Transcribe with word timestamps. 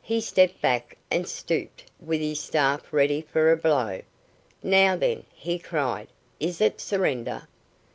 He 0.00 0.22
stepped 0.22 0.62
back 0.62 0.96
and 1.10 1.28
stooped 1.28 1.90
with 2.00 2.22
his 2.22 2.40
staff 2.40 2.90
ready 2.90 3.20
for 3.20 3.52
a 3.52 3.56
blow. 3.58 4.00
"Now, 4.62 4.96
then," 4.96 5.24
he 5.34 5.58
cried; 5.58 6.08
"is 6.40 6.62
it 6.62 6.80
surrender?" 6.80 7.46